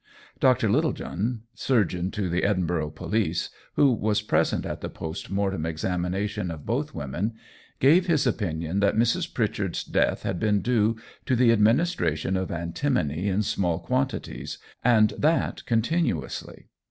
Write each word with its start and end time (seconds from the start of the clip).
Dr. 0.39 0.67
Littlejohn, 0.67 1.41
surgeon 1.53 2.09
to 2.09 2.27
the 2.27 2.43
Edinburgh 2.43 2.89
police, 2.95 3.51
who 3.75 3.91
was 3.91 4.23
present 4.23 4.65
at 4.65 4.81
the 4.81 4.89
post 4.89 5.29
mortem 5.29 5.63
examination 5.63 6.49
of 6.49 6.65
both 6.65 6.95
women, 6.95 7.35
gave 7.79 8.07
his 8.07 8.25
opinion 8.25 8.79
that 8.79 8.95
Mrs. 8.95 9.31
Pritchard's 9.31 9.83
death 9.83 10.23
had 10.23 10.39
been 10.39 10.61
due 10.63 10.95
to 11.27 11.35
the 11.35 11.51
administration 11.51 12.35
of 12.35 12.49
antimony 12.49 13.27
in 13.27 13.43
small 13.43 13.77
quantities, 13.77 14.57
and 14.83 15.13
that 15.19 15.63
continuously. 15.67 16.69